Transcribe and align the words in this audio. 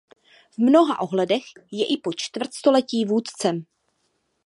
V 0.51 0.57
mnoha 0.57 1.01
ohledech 1.01 1.41
je 1.71 1.85
i 1.85 1.97
po 1.97 2.11
čtvrtstoletí 2.15 3.05
vůdcem. 3.05 3.65